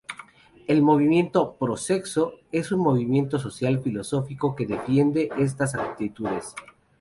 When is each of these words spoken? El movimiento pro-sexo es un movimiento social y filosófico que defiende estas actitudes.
El 0.65 0.81
movimiento 0.81 1.57
pro-sexo 1.59 2.33
es 2.51 2.71
un 2.71 2.79
movimiento 2.79 3.37
social 3.37 3.75
y 3.75 3.83
filosófico 3.83 4.55
que 4.55 4.65
defiende 4.65 5.29
estas 5.37 5.75
actitudes. 5.75 6.55